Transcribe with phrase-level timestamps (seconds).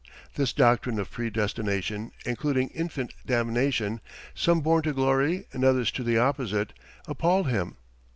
[0.33, 4.01] This doctrine of predestination, including infant damnation
[4.33, 6.73] some born to glory and others to the opposite
[7.07, 7.77] appalled him.